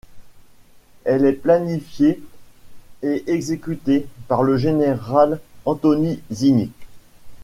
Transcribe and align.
Elle 1.05 1.25
est 1.27 1.33
planifiée 1.33 2.23
et 3.03 3.23
exécutée 3.27 4.07
par 4.27 4.41
le 4.41 4.57
général 4.57 5.39
Anthony 5.65 6.19
Zinni. 6.33 6.71